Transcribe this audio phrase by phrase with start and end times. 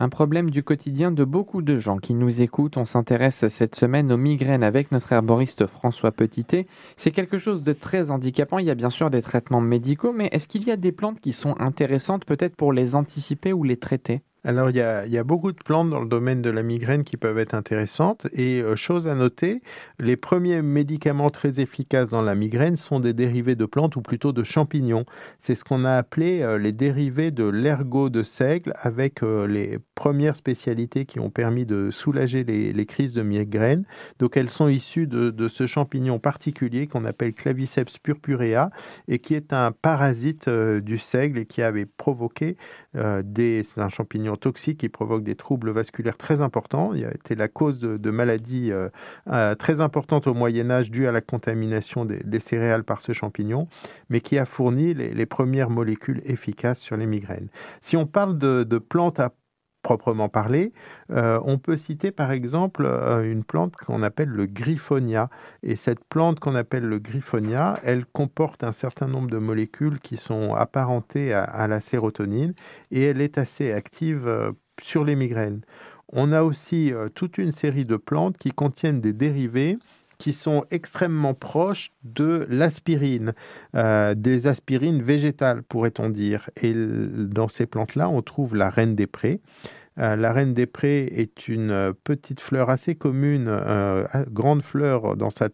[0.00, 2.76] Un problème du quotidien de beaucoup de gens qui nous écoutent.
[2.76, 6.68] On s'intéresse cette semaine aux migraines avec notre herboriste François Petitet.
[6.96, 8.58] C'est quelque chose de très handicapant.
[8.58, 11.18] Il y a bien sûr des traitements médicaux, mais est-ce qu'il y a des plantes
[11.18, 14.22] qui sont intéressantes peut-être pour les anticiper ou les traiter?
[14.44, 17.38] Alors, il y, a, beaucoup de plantes dans le domaine de la migraine qui peuvent
[17.38, 18.28] être intéressantes.
[18.32, 19.62] Et euh, chose à noter,
[19.98, 24.32] les premiers médicaments très efficaces dans la migraine sont des dérivés de plantes ou plutôt
[24.32, 25.04] de champignons.
[25.40, 29.80] C'est ce qu'on a appelé euh, les dérivés de l'ergot de seigle avec euh, les
[29.96, 33.84] premières spécialités qui ont permis de soulager les, crises de migraine.
[34.20, 38.70] Donc, elles sont issues de, de ce champignon particulier qu'on appelle Claviceps purpurea
[39.08, 42.56] et qui est un parasite du seigle et qui avait provoqué
[42.94, 43.62] des...
[43.62, 46.92] C'est un champignon toxique qui provoque des troubles vasculaires très importants.
[46.94, 48.88] Il a été la cause de, maladies euh,
[49.28, 53.68] euh, très importantes au Moyen Âge dues à la contamination des, céréales par ce champignon,
[54.08, 57.48] mais qui a fourni les, premières molécules efficaces sur les migraines.
[57.82, 59.32] Si on parle de, plantes à
[59.88, 60.74] proprement parler.
[61.10, 62.84] Euh, on peut citer par exemple
[63.24, 65.30] une plante qu'on appelle le griffonia.
[65.62, 70.18] Et cette plante qu'on appelle le griffonia, elle comporte un certain nombre de molécules qui
[70.18, 72.52] sont apparentées à, la sérotonine
[72.90, 75.62] et elle est assez active euh, sur les migraines.
[76.12, 79.78] On a aussi euh, toute une série de plantes qui contiennent des dérivés
[80.18, 83.34] qui sont extrêmement proches de l'aspirine,
[83.72, 86.50] des aspirines végétales, pourrait-on dire.
[86.60, 89.40] Et dans ces plantes-là, on trouve la reine des prés.
[89.98, 95.16] Euh, la reine des prés est une euh, petite fleur assez commune, euh, grande fleur
[95.16, 95.48] dans sa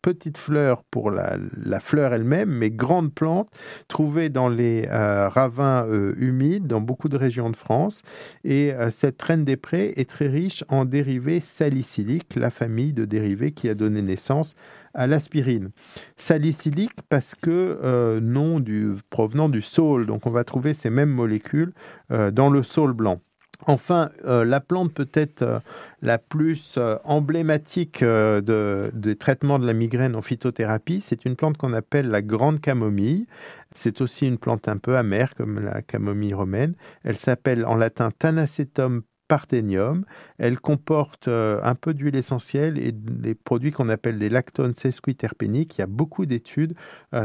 [0.00, 1.38] petite fleur pour la,
[1.80, 3.50] fleur elle-même, mais grande plante
[3.88, 8.02] trouvée dans les ravins humides dans beaucoup de régions de France.
[8.44, 13.50] Et cette reine des prés est très riche en dérivés salicyliques, la famille de dérivés
[13.50, 14.54] qui a donné naissance
[14.94, 15.70] à l'aspirine.
[16.16, 21.72] Salicylique parce que nom du, provenant du saule, donc on va trouver ces mêmes molécules
[22.08, 23.20] dans le saule blanc.
[23.66, 25.58] Enfin, euh, la plante peut-être euh,
[26.00, 31.72] la plus euh, emblématique des traitements de la migraine en phytothérapie, c'est une plante qu'on
[31.72, 33.26] appelle la grande camomille.
[33.74, 36.74] C'est aussi une plante un peu amère comme la camomille romaine.
[37.04, 40.04] Elle s'appelle en latin Tanacetum parthenium.
[40.38, 45.76] Elle comporte un peu d'huile essentielle et des produits qu'on appelle des lactones sesquiterpéniques.
[45.76, 46.74] Il y a beaucoup d'études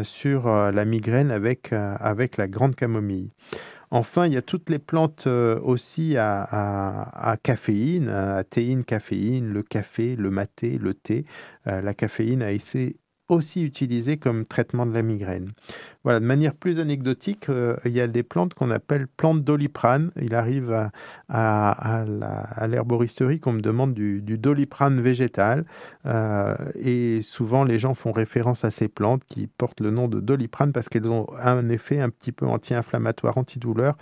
[0.04, 3.32] sur la migraine avec la grande camomille.
[3.96, 9.62] Enfin, il y a toutes les plantes euh, aussi à, caféine, à théine, caféine, le
[9.62, 11.26] café, le maté, le thé.
[11.68, 12.98] Euh, la caféine a été
[13.30, 15.52] aussi utilisé comme traitement de la migraine.
[16.04, 20.12] Voilà, de manière plus anecdotique, euh, il y a des plantes qu'on appelle plantes doliprane.
[20.22, 20.90] Il arrive
[21.30, 22.06] à,
[22.68, 25.66] l'herboristerie qu'on me demande du, doliprane végétal.
[26.06, 30.20] Euh, et souvent, les gens font référence à ces plantes qui portent le nom de
[30.20, 33.96] doliprane parce qu'elles ont un effet un petit peu anti-inflammatoire, antidouleur.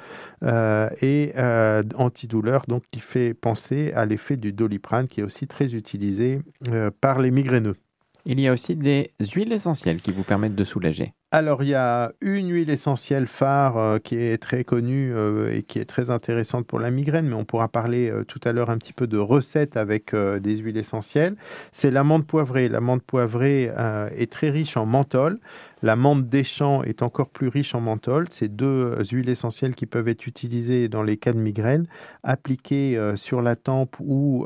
[0.43, 1.33] Euh, et
[1.95, 6.39] antidouleur, donc, qui fait penser à l'effet du doliprane qui est aussi très utilisé
[6.99, 7.75] par les migraineux.
[8.25, 11.13] Il y a aussi des huiles essentielles qui vous permettent de soulager.
[11.33, 15.63] Alors, il y a une huile essentielle phare euh, qui est très connue euh, et
[15.63, 18.69] qui est très intéressante pour la migraine, mais on pourra parler euh, tout à l'heure
[18.69, 21.37] un petit peu de recettes avec des huiles essentielles.
[21.71, 22.67] C'est l'amande poivrée.
[22.67, 23.71] L'amande poivrée
[24.17, 25.39] est très riche en menthol.
[25.81, 28.28] La menthe des champs est encore plus riche en menthol.
[28.30, 31.88] C'est deux huiles essentielles qui peuvent être utilisées dans les cas de migraine,
[32.24, 34.46] appliquées sur la tempe ou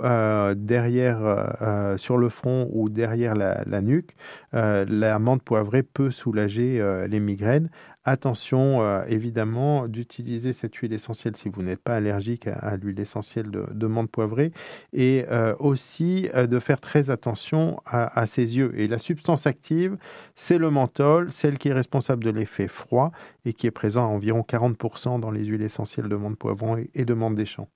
[0.55, 4.15] derrière, sur le front ou derrière la nuque.
[4.53, 7.69] la menthe poivrée peut soulager euh, les migraines.
[8.07, 13.49] Attention euh, évidemment d'utiliser cette huile essentielle si vous n'êtes pas allergique à, l'huile essentielle
[13.49, 14.51] de, menthe poivrée
[14.93, 18.73] et euh, aussi de faire très attention à, ses yeux.
[18.79, 19.97] Et la substance active,
[20.35, 23.11] c'est le menthol, celle qui est responsable de l'effet froid
[23.45, 27.05] et qui est présent à environ 40% dans les huiles essentielles de menthe poivron et
[27.05, 27.69] de menthe des champs.